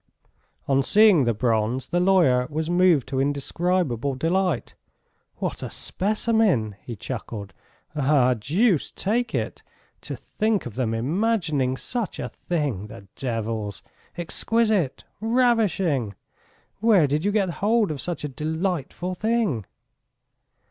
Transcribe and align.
On 0.67 0.81
seeing 0.81 1.25
the 1.25 1.33
bronze 1.35 1.89
the 1.89 1.99
lawyer 1.99 2.47
was 2.49 2.71
moved 2.71 3.07
to 3.09 3.19
indescribable 3.19 4.15
delight. 4.15 4.73
"What 5.35 5.61
a 5.61 5.69
specimen!" 5.69 6.75
he 6.81 6.95
chuckled. 6.95 7.53
"Ah, 7.95 8.33
deuce 8.33 8.89
take 8.89 9.35
it, 9.35 9.61
to 10.01 10.15
think 10.15 10.65
of 10.65 10.73
them 10.73 10.95
imagining 10.95 11.77
such 11.77 12.17
a 12.17 12.29
thing, 12.29 12.87
the 12.87 13.07
devils! 13.15 13.83
Exquisite! 14.17 15.03
Ravishing! 15.19 16.15
Where 16.79 17.05
did 17.05 17.23
you 17.23 17.31
get 17.31 17.51
hold 17.61 17.91
of 17.91 18.01
such 18.01 18.23
a 18.23 18.27
delightful 18.27 19.13
thing?" 19.13 19.67